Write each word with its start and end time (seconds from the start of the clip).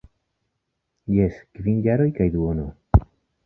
Jes, 1.17 1.37
kvin 1.59 1.79
jaroj 1.91 2.11
kaj 2.19 2.31
duono. 2.39 2.67